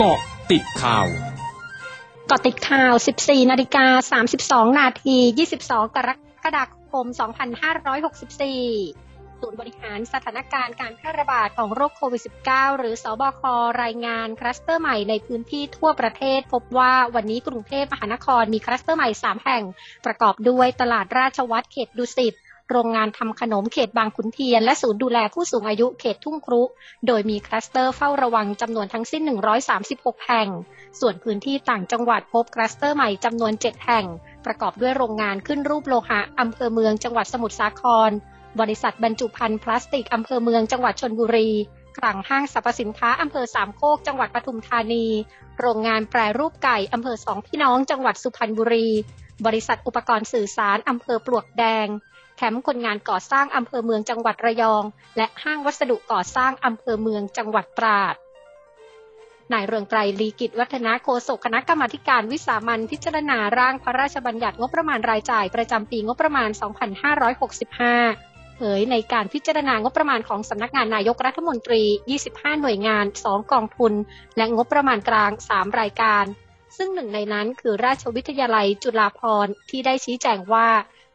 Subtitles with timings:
[0.00, 0.20] เกาะ
[0.52, 1.06] ติดข่าว
[2.26, 4.20] เกาะติดข่าว 14 นาฬิกา
[4.68, 5.16] 32 นาที
[5.56, 6.10] 22 กร
[6.44, 7.06] กฎาคม
[8.64, 13.42] 2564 ศูนย์บริหารสถานการณ์การแพร่ระบาดของโรคโควิด -19 หรือสอบค
[13.82, 19.62] รายงานคลัสเตอร์ใหม่ในพื้นที่ทั่วประเทศ พบว่าวันนี้กรุงเทพมหานครมีคลัสเตอร์ใหม่ 3 แห่ง
[20.06, 22.34] ประกอบด้วยตลาดราชวัตรเขตดุสิต
[22.70, 26.62] โรงงานทำขนมเขตบางขุนเทียน และศูนย์ดูแลผู้สูงอายุเขตทุ่งครุ
[27.06, 29.22] โดยมีคลัสเตอร์เฝ้าระวังจำนวนทั้งสิ้น
[29.74, 30.48] 136 แห่ง
[31.00, 34.06] ส่วนพื้นที่ต่างจังหวัดพบคลัสเตอร์ใหม่จำนวน 7 แห่ง
[34.44, 38.10] ประกอบด้วยโรงงานขึ้นรูปโลหะอำเภอเมืองจังหวัดสมุทรสาคร
[38.60, 41.50] บริษัทบรรจุภัณฑ์พลาสติกอำเภอเมืองจังหวัดชลบุรี
[41.98, 45.06] คลังห้างสรรพสินค้าอำเภอสามโคกจังหวัดปทุมธานี
[45.60, 48.88] โรงงานแปรรูปไก่อำเภอสองพี่น้องจังหวัดสุพรรณบุรี
[49.46, 51.86] บริษัทอุปกรณ์สื่อสารอำเภอปลวกแดง
[52.36, 54.84] แคมป์คนงานก่อสร้างอำเภอเมืองจังหวัดระยอง
[55.16, 58.14] และห้างวัสดุก่อสร้างอำเภอเมืองจังหวัดตราด
[59.52, 66.50] นายเรืองไกรลีกิจวัฒนาโฆษกคณะกรรมาการวิสามันพิจารณาร่างพระราชบัญญัติงบประมาณรายจ่ายประจำปีงบประมาณ
[67.94, 71.82] 2565 เผยในการพิจารณางบประมาณของสำนักงานนายกรัฐมนตรี
[72.22, 73.92] 25 หน่วยงาน 2 กองทุน
[74.36, 76.24] และงบประมาณกลาง 3 รายการ
[76.76, 80.68] ซึ่งหนึ่งในนั้นคือราชวิทยาลัยจุฬาภรณ์ที่ได้ชี้แจงว่า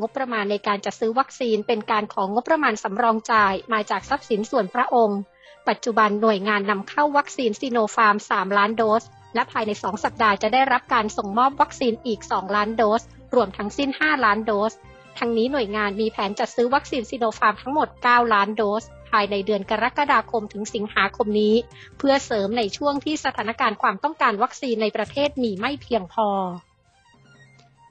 [0.00, 5.20] งบประมาณในการจัดซื้อวัคซีนเป็นการของงบประมาณสำรองจ่ายมาจากทรัพย์สินส่วนพระองค์
[5.68, 13.02] ปัจจุบันหน่วยงานนำเข้าวัคซีนซีโนฟาร์ม 3 ล้านโดส และภายใน 2 สัปดาห์จะได้รับการส่งมอบวัคซีนอีก 2 ล้านโดส
[13.34, 14.72] รวมทั้งสิ้น 5 ล้านโดส
[15.18, 21.54] ทั้งนี้หน่วยงานมีแผนจัดซื้อวัคซีนซีโนฟาร์มทั้งหมด 9 ล้านโดส ภายในเดือนกรกฎาคมถึงสิงหาคมนี้
[21.98, 26.28] เพื่อเสริมในช่วงที่สถานการณ์ความต้องการวัคซีนในประเทศมีไม่เพียงพอ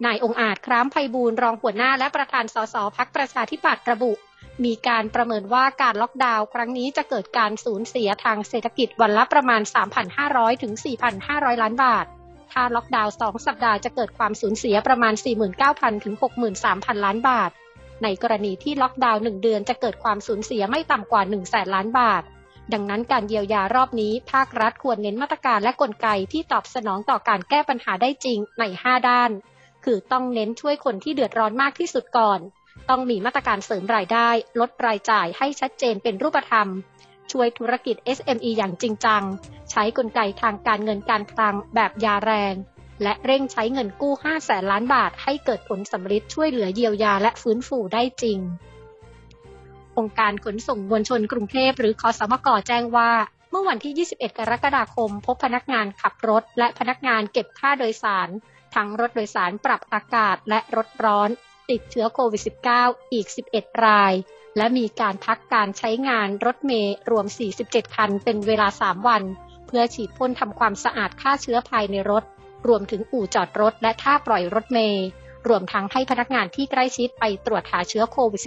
[0.06, 4.12] นายองอาจครามไพบูลรองหัวหน้าและประธานสสพักประชาธิปัตย์ระบุ
[4.66, 9.62] มีการประเมินว่าการล็อกดาวน์ครั้งนี้จะเกิดการสูญเสียทางเศรษฐกิจวันละประมาณ
[10.12, 10.74] 3,500 ถึง
[11.18, 12.06] 4,500 ล้านบาท
[12.52, 15.14] ถ้าล็อกดาวน์ 2 สัปดาห์จะเกิดความสูญเสียประมาณ
[15.60, 16.16] 49,000 ถึง
[16.60, 17.52] 63,000 ล้านบาท
[18.04, 22.24] ในกรณีที่ล็อกดาวน์ 1 เดือนจะเกิดความสูญเสียไม่ต่ำกว่า 1 0 0 0 0 0ล้านบาท
[22.74, 29.32] ดังนั้นการเยียวยารอบนี้ภาครัฐควรเน้นมาตรการและกลไกที่ตอบสนองต่อการแก้ปัญหาได้จริงใน 5 ด้าน
[29.84, 32.40] คือต้องเน้นช่วยคนที่เดือดร้อนมากที่สุดก่อน
[32.90, 34.30] ต้องมีมาตรการเสริมรายได้
[34.60, 36.68] ลดรายจ่ายให้ชัดเจนเป็นรูปธรรม
[37.32, 39.24] ช่วยธุรกิจ SME อย่างจริงจัง
[39.72, 42.56] ใช้กลไกทางการเงินการคลังแบบยาแรง
[43.04, 48.40] และเร่งใช้เงินกู้ 5 แสนล้านบาท ให้เกิดผลสำฤทธิ์ช่วยเหลือเยียวยาและฟื้นฟูได้จริง
[49.98, 53.12] องค์การขนส่งมวลชนกรุงเทพหรือคอสมกแจ้งว่า
[53.50, 58.30] เมื่อวันที่ 21 กรกฎาคม พบพนักงานขับรถ และพนักงานเก็บค่าโดยสาร
[58.74, 61.30] ทั้งรถโดยสารปรับอากาศและรถร้อน
[61.70, 62.42] ติดเชื้อโควิด
[62.78, 64.14] -19 อีก 11 ราย
[64.58, 67.26] และมีการพักการใช้งานรถเมย์รวม
[67.62, 69.24] 47 คันเป็นเวลา 3 วัน
[69.68, 72.24] เพื่อฉีดพ่นทำความสะอาดฆ่าเชื้อภายในรถ
[72.68, 75.06] รวมถึงอู่จอดรถและท่าปล่อยรถเมย์
[75.48, 78.42] รวมทั้งให้พนักงานที่ใกล้ชิดไปตรวจหาเชื้อโควิด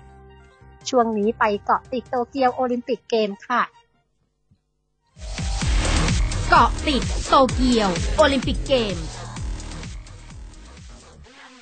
[0.00, 3.62] -19 ช่วงนี้ไปเกาะติดโตเกียวโอลิมปิกเกมค่ะ
[6.48, 8.96] เกาะติดโตเกียวโอลิมปิกเกมส์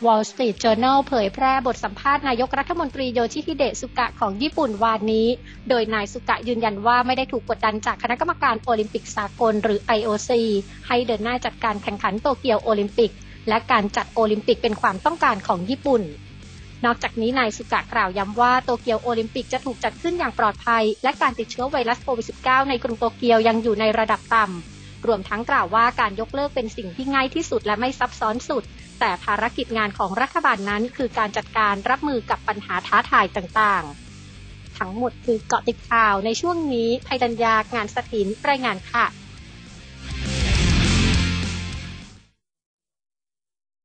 [0.04, 5.26] Wall Street Journal เผยแพร่บทสัมภาษณ์นายกรัฐมนตรีโยชิฮิเดะสุกะของญี่ปุ่นวานนี้
[5.68, 10.30] โดยนายสุกะยืนยันว่าไม่ได้ถูกกดดันจากคณะกรรมการโอลิมปิกสากลหรือ IOC
[10.88, 13.12] ให้เดินหน้าจัดการแข่งขันโตเกียวโอลิมปิก
[13.48, 16.02] และการจัดโอลิมปิกเป็นความต้องการของญี่ปุ่น
[16.84, 28.64] นอกจากนี้นายสุกะกล่าวย้ำว่าโตเกียวโอลิมปิกจะถูกจัดขึ้นอย่างปลอดภัย และการติดเชื้อไวรัสโควิด -19 ในกรุงโตเกียวยังอยู่ในระดับต่ำรวมทั้งกล่าวว่าการยกเลิกเป็นสิ่งที่ง่ายที่สุดและไม่ซับซ้อนสุด
[29.00, 39.06] แต่ภารกิจงานของรัฐบาลนั้น คือการจัดการรับมือกับปัญหาท้าทายต่างๆ ทั้งหมดคือเกาะติดข่าวในช่วงนี้ภัยดัญญางานสถินรายงานค่ะ